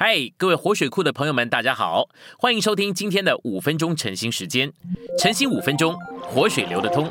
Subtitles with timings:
[0.00, 2.08] 嗨，各位活水库的朋友们，大家好，
[2.38, 4.72] 欢迎收听今天的五分钟晨兴时间。
[5.18, 7.10] 晨兴五分钟，活水流得通。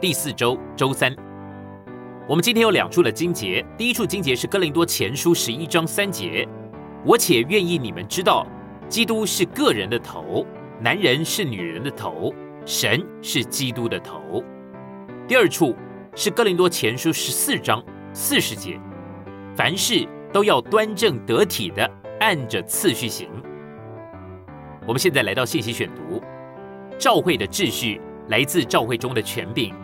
[0.00, 1.14] 第四周周三，
[2.28, 3.64] 我们今天有两处的经节。
[3.78, 6.44] 第一处经节是哥林多前书十一章三节，
[7.06, 8.44] 我且愿意你们知道，
[8.88, 10.44] 基督是个人的头，
[10.80, 12.34] 男人是女人的头，
[12.66, 14.42] 神是基督的头。
[15.28, 15.76] 第二处
[16.16, 17.80] 是哥林多前书十四章。
[18.16, 18.78] 四十节，
[19.56, 23.28] 凡事都要端正得体的按着次序行。
[24.86, 26.22] 我们现在来到信息选读，
[26.96, 29.74] 教会的秩序来自教会中的权柄。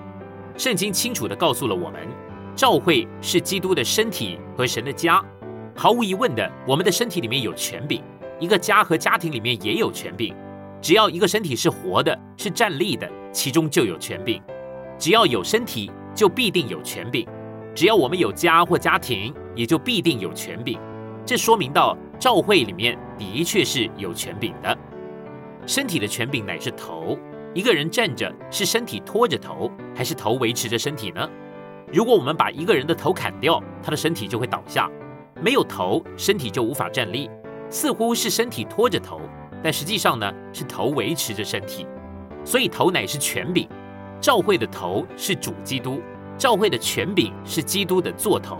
[0.56, 2.06] 圣经清楚的告诉了我们，
[2.54, 5.20] 教会是基督的身体和神的家。
[5.76, 8.00] 毫无疑问的，我们的身体里面有权柄，
[8.38, 10.32] 一个家和家庭里面也有权柄。
[10.80, 14.40] 只要一个身体是活的，是站立的，其中就有权柄。
[14.96, 17.26] 只要有身体，就必定有权柄。
[17.80, 20.78] 只要我们有家或家庭，也就必定有权柄。
[21.24, 24.76] 这说明到教会里面的确是有权柄的。
[25.64, 27.18] 身体的权柄乃是头。
[27.54, 31.26] 一个人站着，是身体拖着头，还是头维持着身体呢？
[31.90, 34.86] 如果我们把一个人的头砍掉，他的身体就会倒下。
[35.40, 37.30] 没有头，身体就无法站立。
[37.70, 39.22] 似乎是身体拖着头，
[39.64, 41.86] 但实际上呢，是头维持着身体。
[42.44, 43.66] 所以头乃是权柄。
[44.20, 46.02] 教会的头是主基督。
[46.40, 48.56] 教会的权柄是基督的座头，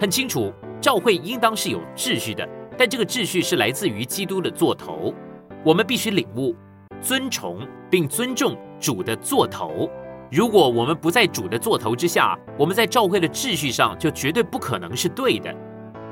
[0.00, 5.14] 很清楚，教会应当是有秩序的，但这个秩序是来自于基督的座头。
[5.64, 6.56] 我们必须领悟、
[7.00, 9.88] 尊崇并尊重主的座头。
[10.32, 15.54] 如果我们不在主的座头之下，我们在教会的秩序上就绝对不可能是对的。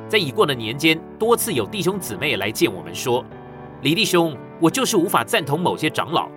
[0.08, 3.24] 在已过的年间，多次有弟兄姊妹来见我们说
[3.82, 6.28] ：“李弟兄，我就是无法赞同某些长老。”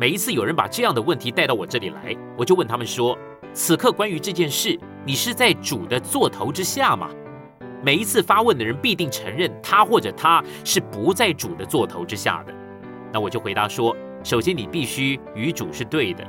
[0.00, 3.16] 每一次有人把这样的问题带到我这里来，我就问他们说。
[3.52, 7.10] 此刻关于这件事，你是在主的座头之下吗？
[7.82, 12.54] 每一次发问的人必定承认他或者他是不在主的座头之下的。
[13.12, 16.24] 那我就回答说：首先你必须与主是对的，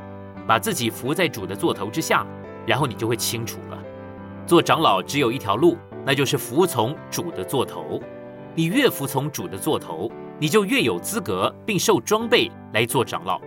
[0.47, 2.25] 把自己扶在主的座头之下，
[2.65, 3.77] 然后你就会清楚了。
[4.47, 8.01] 做长老只有一条路，那就是服从主的座头。
[8.55, 13.39] 你越服从主的座头，你就越有资格并受装备来做长老。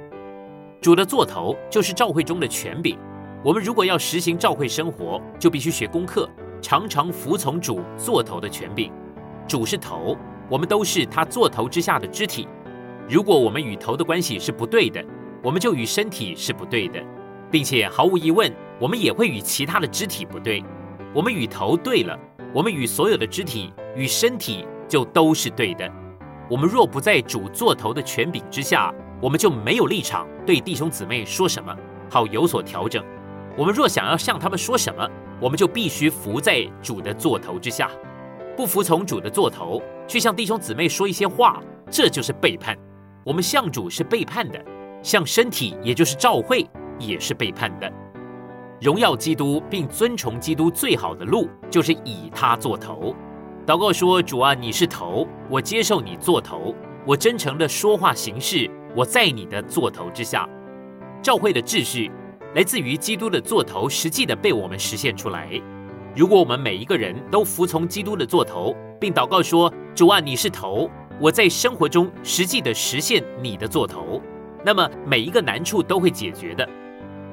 [0.81, 2.99] 主的座头就是召会中的权柄。
[3.45, 6.27] 我们如果要实行教会生活，就必须学功课，
[6.63, 8.91] 常常服从主座头的权柄。
[9.47, 10.17] 主是头，
[10.49, 12.49] 我们都是他座头之下的肢体。
[13.07, 15.05] 如果我们与头的关系是不对的，
[15.43, 16.99] 我们就与身体是不对的，
[17.51, 18.51] 并且毫无疑问，
[18.81, 20.65] 我们也会与其他的肢体不对。
[21.15, 22.19] 我们与头对了，
[22.55, 25.87] 我们与所有的肢体与身体就都是对的。
[26.49, 28.91] 我们若不在主座头的权柄之下，
[29.21, 31.77] 我们就没有立场对弟兄姊妹说什么，
[32.09, 33.05] 好有所调整。
[33.57, 35.09] 我们若想要向他们说什么，
[35.41, 37.91] 我们就必须伏在主的座头之下。
[38.57, 42.77] 不服从主的座头，去向弟兄姊妹说一些话，这就是背叛。
[43.25, 44.63] 我们向主是背叛的，
[45.03, 46.67] 向身体，也就是教会，
[46.99, 47.93] 也是背叛的。
[48.81, 53.15] 荣耀基督并尊崇基督最好的路，就是以他做头。
[53.67, 56.75] 祷告说：“主啊，你是头，我接受你做头，
[57.07, 60.49] 我真诚的说话行事，我在你的座头之下。”
[61.23, 62.11] 教会的秩序。
[62.55, 65.61] 来自于基督的座头，实际的被我们实现出来。
[66.15, 70.89] 如果我们每一个人都服从基督的座头，并祷告说：“主啊，你是头，
[71.21, 74.23] 我在生活中实际的实现你的座头。”
[74.65, 76.67] 那么每一个难处都会解决的。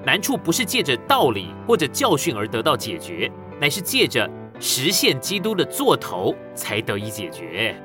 [0.03, 4.27] 难处不是借着道理或者教训而得到解决，乃是借着
[4.59, 7.75] 实现基督的座头才得以解决。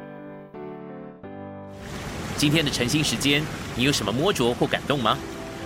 [2.34, 3.42] 今天的晨兴时间，
[3.76, 5.18] 你有什么摸着或感动吗？